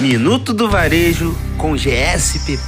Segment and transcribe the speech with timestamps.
[0.00, 2.62] Minuto do Varejo com GSPP.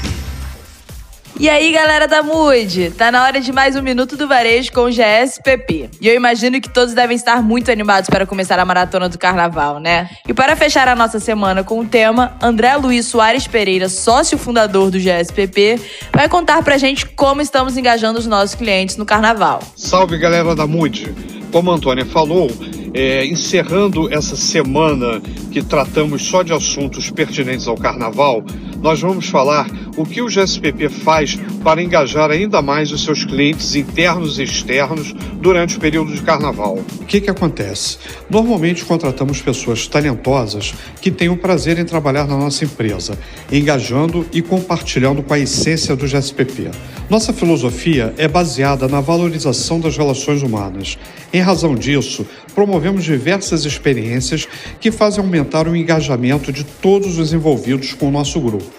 [1.39, 2.91] E aí, galera da Mood?
[2.99, 5.91] Tá na hora de mais um Minuto do Varejo com o GSPP.
[6.01, 9.79] E eu imagino que todos devem estar muito animados para começar a maratona do carnaval,
[9.79, 10.11] né?
[10.27, 14.91] E para fechar a nossa semana com o tema, André Luiz Soares Pereira, sócio fundador
[14.91, 15.81] do GSPP,
[16.13, 19.63] vai contar pra gente como estamos engajando os nossos clientes no carnaval.
[19.77, 21.15] Salve, galera da Mood!
[21.53, 22.51] Como a Antônia falou,
[22.93, 25.21] é, encerrando essa semana
[25.51, 28.45] que tratamos só de assuntos pertinentes ao carnaval,
[28.81, 33.75] nós vamos falar o que o GSPP faz para engajar ainda mais os seus clientes
[33.75, 36.79] internos e externos durante o período de carnaval.
[37.01, 37.99] O que, que acontece?
[38.29, 43.19] Normalmente contratamos pessoas talentosas que têm o prazer em trabalhar na nossa empresa,
[43.53, 46.71] engajando e compartilhando com a essência do GSPP.
[47.11, 50.97] Nossa filosofia é baseada na valorização das relações humanas.
[51.33, 52.25] Em razão disso,
[52.55, 54.47] promovemos diversas experiências
[54.81, 58.71] que fazem aumentar o engajamento de todos os envolvidos com o nosso grupo.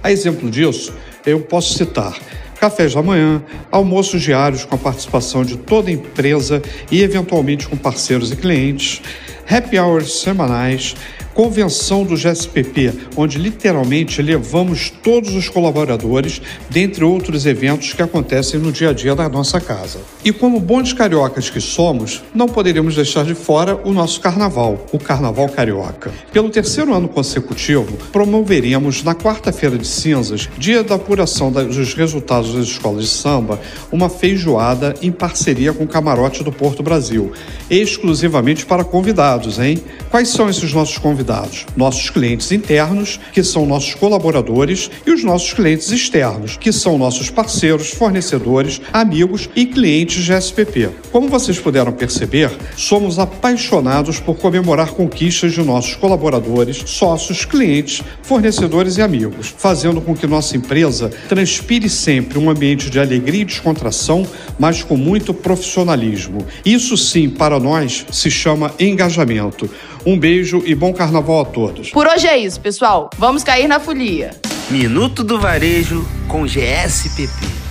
[0.00, 0.94] A exemplo disso,
[1.26, 2.16] eu posso citar
[2.60, 7.76] cafés da manhã, almoços diários com a participação de toda a empresa e eventualmente com
[7.76, 9.02] parceiros e clientes,
[9.50, 10.94] happy hours semanais,
[11.34, 18.72] convenção do GSPP, onde literalmente levamos todos os colaboradores, dentre outros eventos que acontecem no
[18.72, 20.00] dia a dia da nossa casa.
[20.24, 24.98] E como bons cariocas que somos, não poderíamos deixar de fora o nosso carnaval, o
[24.98, 26.12] Carnaval Carioca.
[26.32, 32.66] Pelo terceiro ano consecutivo, promoveremos na quarta-feira de cinzas, dia da apuração dos resultados das
[32.66, 33.60] escolas de samba,
[33.90, 37.32] uma feijoada em parceria com o Camarote do Porto Brasil,
[37.70, 39.82] exclusivamente para convidados, hein?
[40.10, 41.21] Quais são esses nossos convidados?
[41.22, 41.66] Convidados?
[41.76, 47.30] Nossos clientes internos, que são nossos colaboradores, e os nossos clientes externos, que são nossos
[47.30, 50.90] parceiros, fornecedores, amigos e clientes de SPP.
[51.10, 58.96] Como vocês puderam perceber, somos apaixonados por comemorar conquistas de nossos colaboradores, sócios, clientes, fornecedores
[58.96, 64.26] e amigos, fazendo com que nossa empresa transpire sempre um ambiente de alegria e descontração,
[64.58, 66.44] mas com muito profissionalismo.
[66.64, 69.70] Isso sim, para nós, se chama engajamento.
[70.04, 71.90] Um beijo e bom carnaval a todos.
[71.90, 73.08] Por hoje é isso, pessoal.
[73.16, 74.32] Vamos cair na folia.
[74.70, 77.61] Minuto do Varejo com GSPP.